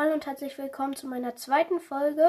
Hallo 0.00 0.14
und 0.14 0.26
herzlich 0.26 0.56
willkommen 0.58 0.94
zu 0.94 1.08
meiner 1.08 1.34
zweiten 1.34 1.80
Folge. 1.80 2.24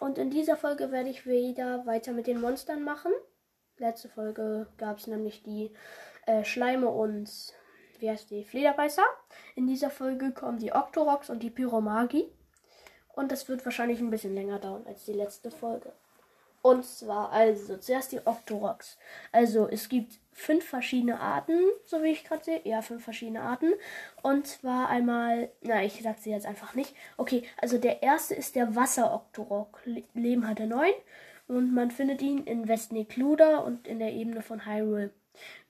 Und 0.00 0.16
in 0.16 0.30
dieser 0.30 0.56
Folge 0.56 0.90
werde 0.90 1.10
ich 1.10 1.26
wieder 1.26 1.84
weiter 1.84 2.12
mit 2.12 2.26
den 2.26 2.40
Monstern 2.40 2.82
machen. 2.82 3.12
Letzte 3.76 4.08
Folge 4.08 4.68
gab 4.78 4.96
es 4.96 5.06
nämlich 5.06 5.42
die 5.42 5.70
äh, 6.24 6.44
Schleime 6.44 6.88
und 6.88 7.28
wie 7.98 8.08
heißt 8.08 8.30
die 8.30 8.42
Flederbeißer. 8.42 9.04
In 9.54 9.66
dieser 9.66 9.90
Folge 9.90 10.32
kommen 10.32 10.56
die 10.56 10.72
Octoroks 10.72 11.28
und 11.28 11.42
die 11.42 11.50
Pyromagi. 11.50 12.32
Und 13.14 13.30
das 13.30 13.50
wird 13.50 13.66
wahrscheinlich 13.66 14.00
ein 14.00 14.08
bisschen 14.08 14.34
länger 14.34 14.58
dauern 14.58 14.86
als 14.86 15.04
die 15.04 15.12
letzte 15.12 15.50
Folge. 15.50 15.92
Und 16.62 16.86
zwar 16.86 17.30
also 17.32 17.76
zuerst 17.76 18.12
die 18.12 18.26
Octoroks. 18.26 18.96
Also 19.30 19.68
es 19.68 19.90
gibt 19.90 20.20
fünf 20.34 20.64
verschiedene 20.64 21.20
Arten, 21.20 21.58
so 21.86 22.02
wie 22.02 22.08
ich 22.08 22.24
gerade 22.24 22.44
sehe. 22.44 22.60
Ja, 22.64 22.82
fünf 22.82 23.04
verschiedene 23.04 23.40
Arten. 23.40 23.72
Und 24.22 24.46
zwar 24.46 24.88
einmal, 24.88 25.50
na, 25.62 25.82
ich 25.82 26.02
sag 26.02 26.18
sie 26.18 26.30
jetzt 26.30 26.46
einfach 26.46 26.74
nicht. 26.74 26.94
Okay, 27.16 27.44
also 27.60 27.78
der 27.78 28.02
erste 28.02 28.34
ist 28.34 28.56
der 28.56 28.76
Wasser-Octorok. 28.76 29.80
Leben 30.14 30.46
hat 30.48 30.60
er 30.60 30.66
neun. 30.66 30.92
Und 31.46 31.72
man 31.72 31.90
findet 31.90 32.20
ihn 32.22 32.44
in 32.44 32.68
Westnekluda 32.68 33.58
und 33.58 33.86
in 33.86 33.98
der 33.98 34.12
Ebene 34.12 34.42
von 34.42 34.66
Hyrule. 34.66 35.10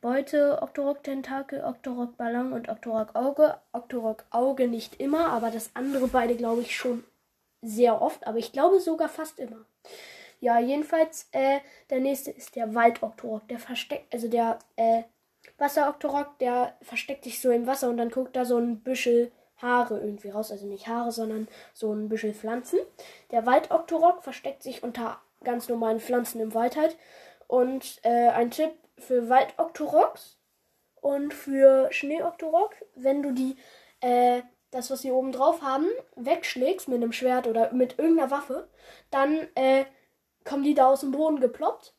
Beute, 0.00 0.62
Octorok 0.62 1.02
Tentakel, 1.02 1.64
Octorok 1.64 2.16
Ballon 2.16 2.52
und 2.52 2.68
Octorok 2.68 3.14
Auge. 3.14 3.56
Octorok 3.72 4.24
Auge 4.30 4.68
nicht 4.68 5.00
immer, 5.00 5.28
aber 5.28 5.50
das 5.50 5.70
andere 5.74 6.08
beide 6.08 6.36
glaube 6.36 6.62
ich 6.62 6.76
schon 6.76 7.04
sehr 7.62 8.00
oft. 8.00 8.26
Aber 8.26 8.38
ich 8.38 8.52
glaube 8.52 8.80
sogar 8.80 9.08
fast 9.08 9.38
immer. 9.38 9.64
Ja, 10.44 10.58
jedenfalls, 10.58 11.26
äh, 11.32 11.60
der 11.88 12.00
nächste 12.00 12.30
ist 12.30 12.54
der 12.54 12.74
Wald-Oktorok. 12.74 13.48
Der 13.48 13.58
versteckt, 13.58 14.12
also 14.12 14.28
der, 14.28 14.58
äh, 14.76 15.04
Wasser-Oktorok, 15.56 16.38
der 16.38 16.76
versteckt 16.82 17.24
sich 17.24 17.40
so 17.40 17.50
im 17.50 17.66
Wasser 17.66 17.88
und 17.88 17.96
dann 17.96 18.10
guckt 18.10 18.36
da 18.36 18.44
so 18.44 18.58
ein 18.58 18.82
Büschel 18.82 19.32
Haare 19.56 20.00
irgendwie 20.00 20.28
raus. 20.28 20.52
Also 20.52 20.66
nicht 20.66 20.86
Haare, 20.86 21.12
sondern 21.12 21.48
so 21.72 21.94
ein 21.94 22.10
Büschel 22.10 22.34
Pflanzen. 22.34 22.78
Der 23.30 23.46
Wald-Oktorok 23.46 24.22
versteckt 24.22 24.62
sich 24.62 24.82
unter 24.82 25.18
ganz 25.44 25.70
normalen 25.70 25.98
Pflanzen 25.98 26.42
im 26.42 26.52
Wald 26.52 26.76
halt. 26.76 26.98
Und 27.46 28.00
äh, 28.02 28.28
ein 28.28 28.50
Tipp 28.50 28.72
für 28.98 29.30
Wald-Oktoroks 29.30 30.36
und 31.00 31.32
für 31.32 31.90
Schnee-Oktorok, 31.90 32.74
wenn 32.96 33.22
du 33.22 33.32
die, 33.32 33.56
äh, 34.00 34.42
das, 34.70 34.90
was 34.90 35.00
sie 35.00 35.10
oben 35.10 35.32
drauf 35.32 35.62
haben, 35.62 35.86
wegschlägst 36.16 36.88
mit 36.88 36.96
einem 36.96 37.12
Schwert 37.12 37.46
oder 37.46 37.72
mit 37.72 37.98
irgendeiner 37.98 38.30
Waffe, 38.30 38.68
dann 39.10 39.48
äh, 39.54 39.86
kommen 40.44 40.62
die 40.62 40.74
da 40.74 40.86
aus 40.86 41.00
dem 41.00 41.10
Boden 41.10 41.40
geploppt. 41.40 41.94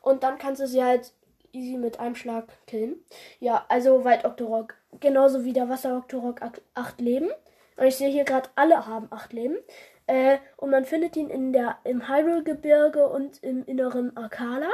Und 0.00 0.22
dann 0.22 0.38
kannst 0.38 0.60
du 0.60 0.66
sie 0.66 0.84
halt 0.84 1.12
easy 1.52 1.76
mit 1.76 2.00
einem 2.00 2.14
Schlag 2.14 2.46
killen. 2.66 2.96
Ja, 3.40 3.64
also 3.68 4.04
Wald 4.04 4.24
Octorok. 4.24 4.74
Genauso 5.00 5.44
wie 5.44 5.52
der 5.52 5.68
Wasser 5.68 5.96
Octorok 5.96 6.40
8 6.74 7.00
Leben. 7.00 7.30
Und 7.76 7.86
ich 7.86 7.96
sehe 7.96 8.10
hier 8.10 8.24
gerade, 8.24 8.50
alle 8.54 8.86
haben 8.86 9.08
8 9.10 9.32
Leben. 9.32 9.56
Äh, 10.06 10.38
und 10.56 10.70
man 10.70 10.84
findet 10.84 11.16
ihn 11.16 11.30
in 11.30 11.52
der, 11.52 11.78
im 11.84 12.08
Hyrule-Gebirge 12.08 13.08
und 13.08 13.42
im 13.42 13.64
inneren 13.64 14.16
Akala. 14.16 14.70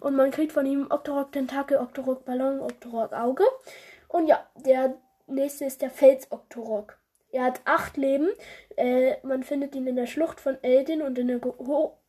Und 0.00 0.16
man 0.16 0.30
kriegt 0.30 0.52
von 0.52 0.64
ihm 0.64 0.86
Octorok 0.90 1.32
Tentakel, 1.32 1.78
Octorok 1.78 2.24
Ballon, 2.24 2.60
Octorok 2.60 3.12
Auge. 3.12 3.44
Und 4.08 4.26
ja, 4.26 4.46
der 4.56 4.96
nächste 5.26 5.66
ist 5.66 5.82
der 5.82 5.90
Fels 5.90 6.30
Octorok. 6.32 6.98
Er 7.30 7.44
hat 7.44 7.60
acht 7.64 7.96
Leben. 7.96 8.30
Äh, 8.76 9.16
man 9.22 9.42
findet 9.42 9.74
ihn 9.74 9.86
in 9.86 9.96
der 9.96 10.06
Schlucht 10.06 10.40
von 10.40 10.56
Eldin 10.62 11.02
und 11.02 11.18
in 11.18 11.28
der 11.28 11.38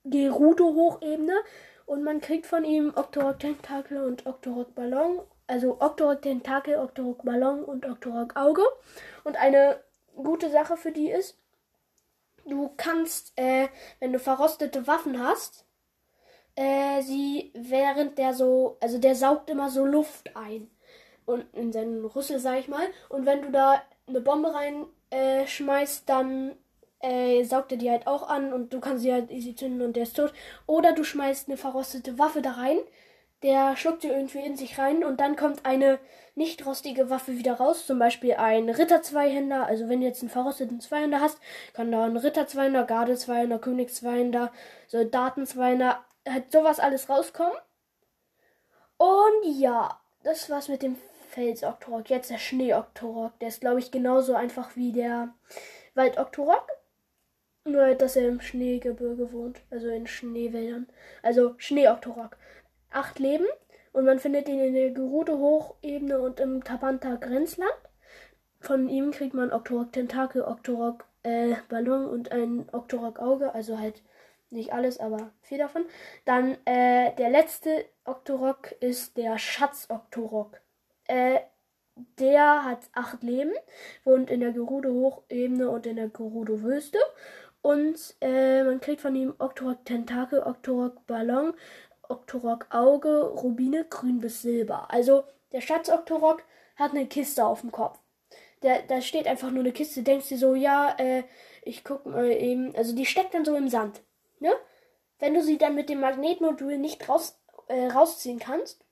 Gerudo-Hochebene. 0.06 1.34
Und 1.86 2.04
man 2.04 2.22
kriegt 2.22 2.46
von 2.46 2.64
ihm 2.64 2.94
Octorok 2.96 3.40
Tentakel 3.40 4.04
und 4.04 4.26
Octorok 4.26 4.74
Ballon. 4.76 5.20
Also 5.48 5.82
Octorok 5.82 6.22
Tentakel, 6.22 6.78
Octorok 6.78 7.24
Ballon 7.24 7.64
und 7.64 7.86
Octorok 7.86 8.36
Auge. 8.36 8.64
Und 9.24 9.38
eine 9.38 9.80
gute 10.16 10.50
Sache 10.50 10.78
für 10.78 10.92
die 10.92 11.10
ist, 11.10 11.38
du 12.46 12.72
kannst, 12.78 13.34
äh, 13.36 13.68
wenn 14.00 14.14
du 14.14 14.20
verrostete 14.20 14.88
Waffen 14.88 15.22
hast, 15.22 15.66
äh, 16.56 17.02
sie 17.02 17.52
während 17.56 18.18
der 18.18 18.34
so, 18.34 18.78
also 18.80 18.98
der 18.98 19.16
saugt 19.16 19.50
immer 19.50 19.70
so 19.70 19.86
Luft 19.86 20.36
ein. 20.36 20.70
Und 21.26 21.46
in 21.54 21.72
seinen 21.72 22.06
Rüssel, 22.06 22.40
sag 22.40 22.60
ich 22.60 22.68
mal. 22.68 22.86
Und 23.10 23.26
wenn 23.26 23.42
du 23.42 23.52
da 23.52 23.82
eine 24.08 24.20
Bombe 24.22 24.54
rein 24.54 24.86
äh, 25.10 25.48
schmeißt, 25.48 26.08
dann 26.10 26.56
äh, 27.04 27.44
saugt 27.44 27.72
er 27.72 27.78
die 27.78 27.92
halt 27.92 28.08
auch 28.08 28.30
an 28.30 28.54
und 28.54 28.74
du 28.74 28.80
kannst 28.80 29.04
sie 29.04 29.12
halt 29.12 29.30
easy 29.30 29.56
zünden 29.56 29.82
und 29.82 29.96
der 29.96 30.04
ist 30.04 30.16
tot. 30.16 30.34
Oder 30.66 30.94
du 30.94 31.04
schmeißt 31.04 31.48
eine 31.48 31.58
verrostete 31.58 32.18
Waffe 32.18 32.42
da 32.42 32.52
rein, 32.52 32.78
der 33.44 33.76
schluckt 33.76 34.04
sie 34.04 34.08
irgendwie 34.08 34.40
in 34.40 34.56
sich 34.56 34.80
rein 34.80 35.04
und 35.04 35.20
dann 35.20 35.36
kommt 35.36 35.66
eine 35.66 36.00
nicht 36.34 36.66
rostige 36.66 37.10
Waffe 37.10 37.38
wieder 37.38 37.56
raus. 37.56 37.86
Zum 37.86 38.00
Beispiel 38.00 38.36
ein 38.36 38.70
Ritter-Zweihänder. 38.70 39.66
Also 39.66 39.90
wenn 39.90 40.00
du 40.00 40.08
jetzt 40.08 40.22
einen 40.22 40.30
verrosteten 40.30 40.80
Zweihänder 40.80 41.20
hast, 41.20 41.40
kann 41.74 41.92
da 41.92 42.06
ein 42.06 42.16
Ritter-Zweihänder, 42.16 42.86
Garde-Zweihänder, 42.86 43.60
Königs-Zweihänder, 43.60 44.52
Soldaten-Zweihänder, 44.88 46.04
halt 46.28 46.52
sowas 46.52 46.80
alles 46.80 47.10
rauskommen. 47.10 47.58
Und 48.98 49.60
ja, 49.60 50.00
das 50.24 50.50
war's 50.50 50.70
mit 50.70 50.82
dem 50.82 50.96
Fels-Oktorok. 51.32 52.10
Jetzt 52.10 52.30
der 52.30 52.38
Schnee-Oktorok. 52.38 53.38
Der 53.40 53.50
ist, 53.50 53.60
glaube 53.60 53.80
ich, 53.80 53.92
genauso 53.92 54.36
einfach 54.36 54.78
wie 54.78 54.94
der 54.94 55.34
Wald-Oktorok. 55.96 56.66
Nur, 57.66 57.96
dass 57.96 58.16
er 58.16 58.28
im 58.28 58.42
Schneegebirge 58.42 59.32
wohnt. 59.32 59.62
Also 59.70 59.88
in 59.88 60.08
Schneewäldern. 60.08 60.88
Also 61.22 61.56
Schnee-Oktorok. 61.58 62.38
Acht 62.92 63.20
Leben. 63.20 63.46
Und 63.94 64.06
man 64.06 64.20
findet 64.20 64.50
ihn 64.50 64.60
in 64.60 64.74
der 64.74 64.92
Gerudo-Hochebene 64.92 66.20
und 66.20 66.40
im 66.40 66.64
Tabanta-Grenzland. 66.64 67.72
Von 68.60 68.90
ihm 68.90 69.12
kriegt 69.12 69.34
man 69.34 69.52
Oktorok 69.52 69.92
Tentakel, 69.92 70.42
Oktorok 70.42 71.06
äh, 71.24 71.56
und 71.70 72.32
ein 72.32 72.68
Oktorok 72.72 73.20
Auge. 73.20 73.54
Also 73.54 73.78
halt 73.80 74.02
nicht 74.50 74.74
alles, 74.74 75.00
aber 75.00 75.32
viel 75.42 75.58
davon. 75.58 75.86
Dann 76.26 76.58
äh, 76.66 77.14
der 77.16 77.30
letzte 77.30 77.86
Oktorok 78.06 78.72
ist 78.80 79.18
der 79.18 79.38
Schatz-Oktorok. 79.38 80.60
Äh, 81.08 81.40
der 82.20 82.66
hat 82.66 82.90
acht 82.94 83.22
Leben, 83.22 83.54
wohnt 84.04 84.32
in 84.32 84.40
der 84.40 84.52
Gerudo-Hochebene 84.52 85.70
und 85.70 85.86
in 85.86 85.98
der 85.98 86.10
Gerudo-Wüste. 86.10 86.98
Und 87.64 88.16
äh, 88.20 88.62
man 88.66 88.82
kriegt 88.82 89.00
von 89.00 89.16
ihm 89.16 89.34
Octorok 89.40 89.86
Tentakel, 89.86 90.44
Octorok 90.44 91.08
Ballon, 91.08 91.54
Octorok 92.10 92.68
Auge, 92.72 93.22
Rubine, 93.22 93.86
grün 93.86 94.20
bis 94.20 94.42
silber. 94.42 94.92
Also 94.92 95.24
der 95.54 95.62
Schatz 95.62 95.88
Octorok 95.88 96.44
hat 96.76 96.92
eine 96.92 97.08
Kiste 97.08 97.46
auf 97.46 97.62
dem 97.62 97.72
Kopf. 97.72 97.98
Der, 98.64 98.82
da 98.82 99.00
steht 99.00 99.28
einfach 99.28 99.50
nur 99.50 99.62
eine 99.62 99.72
Kiste. 99.72 100.04
Denkst 100.04 100.28
du 100.28 100.38
so, 100.38 100.56
ja, 100.56 100.94
äh, 101.00 101.24
ich 101.62 101.86
guck 101.86 102.06
mal 102.06 102.30
eben. 102.32 102.76
Also 102.76 102.94
die 102.94 103.06
steckt 103.06 103.34
dann 103.34 103.46
so 103.46 103.56
im 103.56 103.70
Sand. 103.70 104.02
Ne? 104.40 104.52
Wenn 105.20 105.34
du 105.34 105.42
sie 105.42 105.58
dann 105.58 105.74
mit 105.74 105.88
dem 105.88 106.02
Magnetmodul 106.02 106.78
nicht 106.78 107.08
raus, 107.08 107.40
äh, 107.70 107.88
rausziehen 107.88 108.40
kannst, 108.40 108.84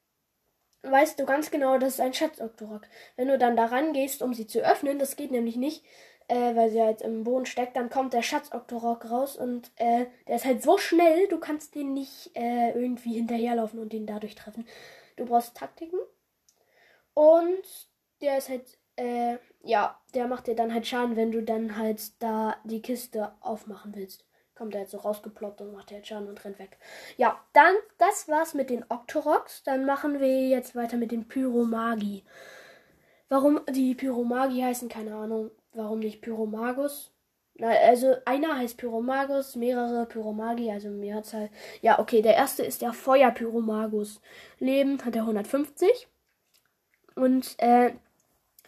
weißt 0.84 1.20
du 1.20 1.26
ganz 1.26 1.52
genau, 1.52 1.78
das 1.78 1.96
ist 1.96 2.00
ein 2.00 2.14
Schatz-Oktorok. 2.14 2.84
Wenn 3.18 3.28
du 3.28 3.38
dann 3.38 3.58
daran 3.58 3.92
gehst, 3.92 4.22
um 4.22 4.34
sie 4.34 4.48
zu 4.48 4.60
öffnen, 4.60 4.98
das 4.98 5.18
geht 5.18 5.32
nämlich 5.32 5.58
nicht, 5.58 5.84
äh, 6.32 6.56
weil 6.56 6.70
sie 6.72 6.82
halt 6.82 7.02
im 7.02 7.26
Boden 7.26 7.46
steckt, 7.46 7.76
dann 7.76 7.90
kommt 7.90 8.14
der 8.14 8.22
Schatz-Oktorok 8.22 9.12
raus 9.12 9.36
und 9.36 9.70
äh, 9.76 10.06
der 10.28 10.38
ist 10.38 10.46
halt 10.46 10.64
so 10.64 10.78
schnell, 10.78 11.28
du 11.28 11.38
kannst 11.40 11.76
den 11.76 11.94
nicht 11.94 12.32
äh, 12.36 12.72
irgendwie 12.72 13.14
hinterherlaufen 13.14 13.80
und 13.80 13.94
ihn 13.94 14.08
dadurch 14.08 14.36
treffen. 14.36 14.66
Du 15.18 15.26
brauchst 15.26 15.58
Taktiken 15.58 16.00
und 17.14 17.90
der 18.22 18.38
ist 18.38 18.48
halt, 18.48 18.78
äh, 18.96 19.38
ja, 19.64 20.00
der 20.14 20.28
macht 20.28 20.48
dir 20.48 20.56
dann 20.56 20.74
halt 20.74 20.88
Schaden, 20.88 21.18
wenn 21.18 21.34
du 21.34 21.44
dann 21.44 21.78
halt 21.78 22.02
da 22.24 22.56
die 22.64 22.82
Kiste 22.82 23.34
aufmachen 23.42 23.94
willst 23.94 24.26
kommt 24.54 24.76
er 24.76 24.82
jetzt 24.82 24.92
so 24.92 24.98
rausgeploppt 24.98 25.62
und 25.62 25.74
macht 25.74 25.90
jetzt 25.90 26.08
Schaden 26.08 26.28
und 26.28 26.46
rennt 26.46 26.60
weg. 26.60 26.78
Ja, 27.18 27.40
dann, 27.54 27.74
das 27.98 28.28
war's 28.28 28.54
mit 28.54 28.70
den 28.70 28.86
Octoroks. 28.90 29.64
Dann 29.64 29.86
machen 29.86 30.20
wir 30.20 30.50
jetzt 30.50 30.76
weiter 30.76 30.98
mit 30.98 31.12
den 31.12 31.28
Pyromagi. 31.28 32.24
Warum 33.28 33.62
die 33.72 33.96
Pyromagi 33.96 34.62
heißen, 34.62 34.88
keine 34.88 35.16
Ahnung. 35.16 35.50
Warum 35.74 36.00
nicht 36.00 36.22
Pyromagus? 36.22 37.12
Na, 37.56 37.70
also 37.70 38.16
einer 38.26 38.58
heißt 38.58 38.78
Pyromagus, 38.78 39.56
mehrere 39.56 40.06
Pyromagi, 40.06 40.72
also 40.72 40.90
Mehrzahl. 40.90 41.50
Ja, 41.82 42.00
okay, 42.00 42.22
der 42.22 42.36
erste 42.36 42.64
ist 42.64 42.82
der 42.82 42.94
Feuerpyromagus. 42.94 44.22
Leben 44.60 45.04
hat 45.06 45.16
er 45.16 45.24
150. 45.24 46.08
Und 47.16 47.56
äh, 47.60 47.94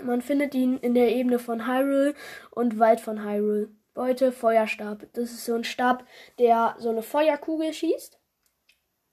man 0.01 0.21
findet 0.21 0.53
ihn 0.53 0.77
in 0.77 0.93
der 0.93 1.15
Ebene 1.15 1.39
von 1.39 1.67
Hyrule 1.67 2.13
und 2.51 2.79
Wald 2.79 2.99
von 2.99 3.23
Hyrule. 3.23 3.69
Beute 3.93 4.31
Feuerstab. 4.31 5.05
Das 5.13 5.31
ist 5.31 5.45
so 5.45 5.53
ein 5.53 5.63
Stab, 5.63 6.05
der 6.39 6.75
so 6.79 6.89
eine 6.89 7.03
Feuerkugel 7.03 7.73
schießt, 7.73 8.19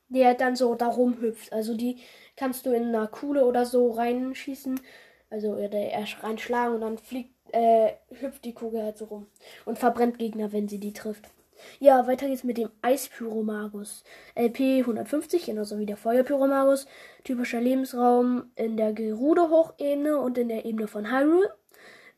der 0.08 0.34
dann 0.34 0.56
so 0.56 0.75
darum 0.75 1.20
hüpft. 1.20 1.52
Also 1.52 1.76
die 1.76 2.00
kannst 2.37 2.66
du 2.66 2.72
in 2.72 2.88
einer 2.88 3.06
Kuhle 3.06 3.44
oder 3.44 3.66
so 3.66 3.90
reinschießen, 3.90 4.81
also 5.28 5.54
oder 5.54 5.81
reinschlagen 6.22 6.75
und 6.75 6.81
dann 6.81 6.98
fliegt, 6.98 7.34
äh, 7.52 7.93
hüpft 8.20 8.44
die 8.44 8.55
Kugel 8.55 8.82
halt 8.82 8.99
so 8.99 9.06
rum 9.06 9.26
und 9.64 9.79
verbrennt 9.79 10.19
Gegner, 10.19 10.52
wenn 10.52 10.69
sie 10.69 10.79
die 10.79 10.93
trifft. 10.93 11.31
Ja, 11.79 12.06
weiter 12.06 12.26
geht's 12.26 12.44
mit 12.44 12.58
dem 12.58 12.70
Eispyromagus. 12.82 14.05
LP 14.35 14.81
150, 14.81 15.47
genauso 15.47 15.79
wie 15.79 15.87
der 15.87 15.97
Feuerpyromagus. 15.97 16.87
Typischer 17.25 17.61
Lebensraum 17.61 18.50
in 18.56 18.76
der 18.76 18.93
Gerudo-Hochebene 18.93 20.19
und 20.19 20.38
in 20.38 20.49
der 20.49 20.64
Ebene 20.64 20.88
von 20.88 21.11
Hyrule. 21.11 21.52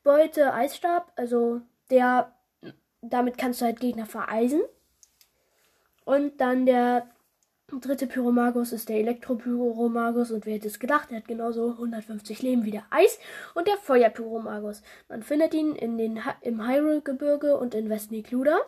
Beute 0.05 0.53
Eisstab, 0.53 1.13
also 1.17 1.61
der, 1.91 2.33
damit 3.01 3.39
kannst 3.39 3.61
du 3.61 3.65
halt 3.65 3.81
Gegner 3.81 4.07
vereisen. 4.07 4.61
Und 6.05 6.41
dann 6.41 6.67
der 6.67 7.07
dritte 7.81 8.07
Pyromagus 8.07 8.73
ist 8.73 8.89
der 8.89 8.99
Elektropyromagus 8.99 10.31
und 10.31 10.47
wer 10.47 10.55
hätte 10.55 10.69
es 10.69 10.79
gedacht, 10.79 11.11
er 11.11 11.19
hat 11.19 11.29
genauso 11.29 11.71
150 11.71 12.43
Leben 12.43 12.65
wie 12.65 12.71
der 12.71 12.85
Eis 12.91 13.19
und 13.55 13.67
der 13.67 13.77
Feuerpyromagus. 13.77 14.83
Man 15.09 15.23
findet 15.23 15.55
ihn 15.55 15.75
in 15.75 15.99
den, 15.99 16.21
im 16.41 16.67
Hyrule-Gebirge 16.67 17.57
und 17.57 17.75
in 17.75 17.89
Westnicluda. 17.89 18.59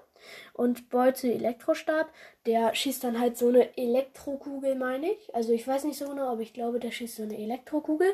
Und 0.52 0.88
Beute 0.88 1.32
Elektrostab, 1.32 2.10
der 2.46 2.74
schießt 2.74 3.04
dann 3.04 3.20
halt 3.20 3.36
so 3.36 3.48
eine 3.48 3.76
Elektrokugel, 3.76 4.74
meine 4.74 5.10
ich. 5.10 5.34
Also 5.34 5.52
ich 5.52 5.66
weiß 5.66 5.84
nicht 5.84 5.98
so 5.98 6.08
genau, 6.08 6.28
aber 6.28 6.40
ich 6.40 6.54
glaube, 6.54 6.80
der 6.80 6.90
schießt 6.90 7.16
so 7.16 7.22
eine 7.24 7.38
Elektrokugel. 7.38 8.08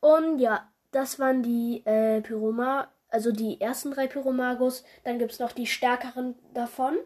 Und 0.00 0.38
ja, 0.38 0.68
das 0.92 1.18
waren 1.18 1.42
die 1.42 1.82
äh, 1.86 2.20
Pyroma, 2.20 2.88
also 3.08 3.32
die 3.32 3.60
ersten 3.60 3.90
drei 3.90 4.06
Pyromagus. 4.06 4.84
Dann 5.04 5.18
gibt 5.18 5.32
es 5.32 5.38
noch 5.38 5.52
die 5.52 5.66
stärkeren 5.66 6.34
davon. 6.52 6.96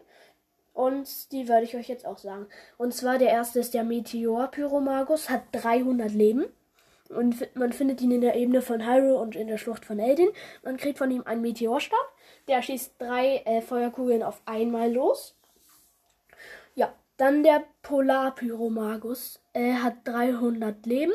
Und 0.72 1.32
die 1.32 1.48
werde 1.48 1.64
ich 1.64 1.76
euch 1.76 1.88
jetzt 1.88 2.06
auch 2.06 2.18
sagen. 2.18 2.46
Und 2.78 2.94
zwar 2.94 3.18
der 3.18 3.30
erste 3.30 3.60
ist 3.60 3.74
der 3.74 3.84
Meteor 3.84 4.48
Pyromagus, 4.48 5.28
hat 5.28 5.42
300 5.52 6.12
Leben. 6.12 6.46
Und 7.08 7.54
man 7.56 7.72
findet 7.72 8.00
ihn 8.00 8.12
in 8.12 8.20
der 8.20 8.36
Ebene 8.36 8.62
von 8.62 8.86
Hyrule 8.86 9.18
und 9.18 9.34
in 9.34 9.48
der 9.48 9.58
Schlucht 9.58 9.84
von 9.84 9.98
Eldin. 9.98 10.28
Man 10.62 10.76
kriegt 10.76 10.98
von 10.98 11.10
ihm 11.10 11.22
einen 11.24 11.42
Meteorstab. 11.42 11.98
Der 12.46 12.62
schießt 12.62 12.94
drei 12.98 13.38
äh, 13.38 13.60
Feuerkugeln 13.62 14.22
auf 14.22 14.40
einmal 14.46 14.92
los. 14.92 15.34
Ja, 16.76 16.94
dann 17.16 17.42
der 17.42 17.64
Polarpyromagus. 17.82 19.40
Er 19.52 19.82
hat 19.82 19.96
300 20.04 20.86
Leben. 20.86 21.12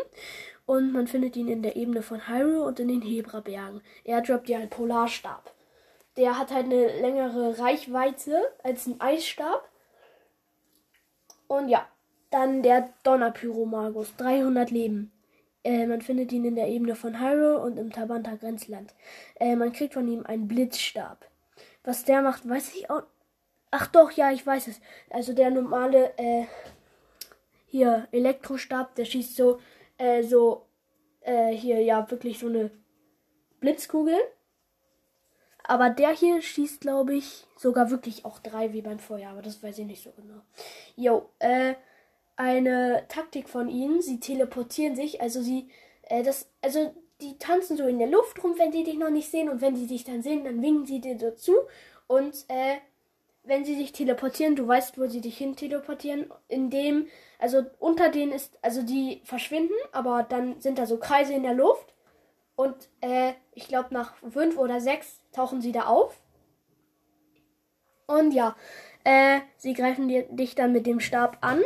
Und 0.65 0.91
man 0.91 1.07
findet 1.07 1.37
ihn 1.37 1.47
in 1.47 1.61
der 1.61 1.77
Ebene 1.77 2.01
von 2.01 2.27
Hyrule 2.27 2.63
und 2.63 2.79
in 2.79 2.89
den 2.89 3.01
Hebrabergen. 3.01 3.81
Er 4.03 4.21
droppt 4.21 4.49
ja 4.49 4.57
einen 4.57 4.69
Polarstab. 4.69 5.54
Der 6.17 6.37
hat 6.37 6.51
halt 6.51 6.65
eine 6.65 6.99
längere 7.01 7.59
Reichweite 7.59 8.41
als 8.63 8.87
ein 8.87 9.01
Eisstab. 9.01 9.69
Und 11.47 11.69
ja, 11.69 11.87
dann 12.31 12.63
der 12.63 12.89
Donnerpyromagus, 13.03 14.15
300 14.17 14.71
Leben. 14.71 15.11
Äh, 15.63 15.87
man 15.87 16.01
findet 16.01 16.31
ihn 16.31 16.45
in 16.45 16.55
der 16.55 16.67
Ebene 16.67 16.95
von 16.95 17.19
Hyrule 17.19 17.59
und 17.59 17.77
im 17.77 17.91
Tabanta 17.91 18.35
Grenzland. 18.35 18.93
Äh, 19.39 19.55
man 19.55 19.73
kriegt 19.73 19.93
von 19.93 20.07
ihm 20.07 20.25
einen 20.25 20.47
Blitzstab. 20.47 21.25
Was 21.83 22.03
der 22.03 22.21
macht, 22.21 22.47
weiß 22.47 22.75
ich 22.75 22.89
auch. 22.89 23.03
Ach 23.71 23.87
doch, 23.87 24.11
ja, 24.11 24.31
ich 24.31 24.45
weiß 24.45 24.67
es. 24.67 24.79
Also 25.09 25.33
der 25.33 25.49
normale, 25.51 26.13
äh, 26.17 26.45
hier, 27.65 28.07
Elektrostab, 28.11 28.95
der 28.95 29.05
schießt 29.05 29.35
so, 29.35 29.59
äh, 29.97 30.23
so, 30.23 30.65
äh, 31.21 31.51
hier, 31.51 31.81
ja, 31.81 32.09
wirklich 32.09 32.39
so 32.39 32.47
eine 32.47 32.71
Blitzkugel. 33.59 34.17
Aber 35.67 35.89
der 35.89 36.11
hier 36.11 36.41
schießt, 36.41 36.81
glaube 36.81 37.15
ich, 37.15 37.45
sogar 37.57 37.89
wirklich 37.89 38.25
auch 38.25 38.39
drei 38.39 38.73
wie 38.73 38.81
beim 38.81 38.99
Feuer, 38.99 39.29
aber 39.29 39.41
das 39.41 39.63
weiß 39.63 39.79
ich 39.79 39.85
nicht 39.85 40.03
so 40.03 40.11
genau. 40.11 40.41
Jo, 40.95 41.29
äh, 41.39 41.73
eine 42.35 43.05
Taktik 43.07 43.49
von 43.49 43.69
ihnen, 43.69 44.01
sie 44.01 44.19
teleportieren 44.19 44.95
sich, 44.95 45.21
also 45.21 45.41
sie, 45.41 45.69
äh, 46.03 46.21
das, 46.21 46.49
also 46.61 46.93
die 47.21 47.37
tanzen 47.37 47.77
so 47.77 47.87
in 47.87 47.97
der 47.97 48.09
Luft 48.09 48.43
rum, 48.43 48.55
wenn 48.57 48.71
sie 48.71 48.83
dich 48.83 48.97
noch 48.97 49.09
nicht 49.09 49.31
sehen 49.31 49.49
und 49.49 49.61
wenn 49.61 49.75
sie 49.75 49.87
dich 49.87 50.03
dann 50.03 50.21
sehen, 50.21 50.43
dann 50.43 50.61
winken 50.61 50.85
sie 50.85 51.01
dir 51.01 51.17
dazu 51.17 51.53
und, 52.07 52.45
äh, 52.49 52.75
wenn 53.47 53.63
sie 53.63 53.75
sich 53.75 53.91
teleportieren, 53.91 54.55
du 54.55 54.67
weißt, 54.67 54.99
wo 54.99 55.07
sie 55.07 55.21
dich 55.21 55.37
hin 55.37 55.55
teleportieren, 55.55 56.31
indem, 56.47 57.07
also 57.39 57.63
unter 57.79 58.09
denen 58.09 58.31
ist, 58.31 58.57
also 58.61 58.81
die 58.81 59.21
verschwinden, 59.23 59.75
aber 59.91 60.23
dann 60.23 60.59
sind 60.61 60.79
da 60.79 60.85
so 60.85 60.97
Kreise 60.97 61.33
in 61.33 61.43
der 61.43 61.53
Luft 61.53 61.94
und 62.55 62.89
äh, 63.01 63.33
ich 63.53 63.67
glaube, 63.67 63.93
nach 63.93 64.15
fünf 64.15 64.57
oder 64.57 64.79
sechs 64.79 65.19
tauchen 65.31 65.61
sie 65.61 65.71
da 65.71 65.85
auf. 65.85 66.19
Und 68.07 68.31
ja, 68.33 68.55
äh, 69.03 69.39
sie 69.57 69.73
greifen 69.73 70.07
dir, 70.07 70.23
dich 70.23 70.55
dann 70.55 70.71
mit 70.71 70.85
dem 70.85 70.99
Stab 70.99 71.37
an. 71.41 71.61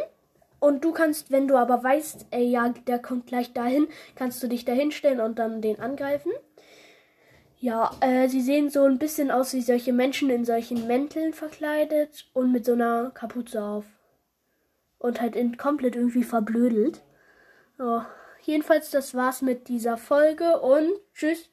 Und 0.60 0.84
du 0.84 0.92
kannst, 0.92 1.32
wenn 1.32 1.48
du 1.48 1.56
aber 1.56 1.84
weißt, 1.84 2.28
ey, 2.32 2.50
ja, 2.50 2.70
der 2.70 3.00
kommt 3.00 3.28
gleich 3.28 3.54
dahin, 3.54 3.88
kannst 4.16 4.44
du 4.44 4.48
dich 4.48 4.66
da 4.66 4.74
hinstellen 4.74 5.22
und 5.22 5.40
dann 5.40 5.62
den 5.62 5.80
angreifen. 5.80 6.32
Ja, 7.60 7.92
äh, 8.02 8.28
sie 8.28 8.42
sehen 8.42 8.70
so 8.70 8.84
ein 8.84 9.00
bisschen 9.00 9.32
aus 9.32 9.54
wie 9.54 9.62
solche 9.62 9.94
Menschen 9.94 10.30
in 10.30 10.46
solchen 10.46 10.88
Mänteln 10.88 11.34
verkleidet 11.34 12.26
und 12.34 12.52
mit 12.52 12.66
so 12.66 12.74
einer 12.74 13.12
Kapuze 13.12 13.62
auf. 13.62 13.86
Und 14.98 15.22
halt 15.22 15.36
in, 15.36 15.58
komplett 15.58 15.96
irgendwie 15.96 16.24
verblödelt. 16.24 17.02
Ja. 17.78 18.08
Jedenfalls, 18.44 18.92
das 18.92 19.14
war's 19.16 19.42
mit 19.42 19.68
dieser 19.68 19.98
Folge 19.98 20.60
und 20.60 20.92
tschüss. 21.14 21.50